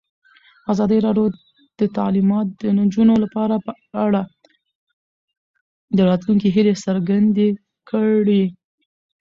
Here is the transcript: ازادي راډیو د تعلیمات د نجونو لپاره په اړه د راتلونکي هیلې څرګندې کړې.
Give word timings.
ازادي 0.71 0.97
راډیو 1.05 1.27
د 1.79 1.81
تعلیمات 1.97 2.47
د 2.61 2.63
نجونو 2.79 3.13
لپاره 3.23 3.55
په 3.65 3.71
اړه 4.05 4.21
د 5.97 5.99
راتلونکي 6.09 6.47
هیلې 6.55 6.73
څرګندې 6.85 7.47
کړې. 7.89 8.43